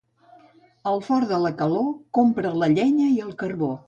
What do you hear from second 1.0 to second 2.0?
fort de la calor,